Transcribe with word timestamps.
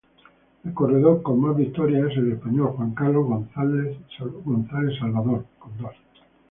El 0.65 0.73
corredor 0.73 1.21
con 1.21 1.39
más 1.41 1.55
victorias 1.55 2.09
es 2.09 2.17
el 2.17 2.31
español 2.31 2.71
Juan 2.75 2.95
Carlos 2.95 3.27
González 3.27 3.99
Salvador, 4.99 5.45
con 5.59 5.77
dos. 5.77 5.93